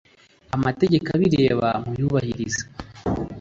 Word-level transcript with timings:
amategeko 0.55 1.07
abireba 1.15 1.69
muyubahirize. 1.89 2.63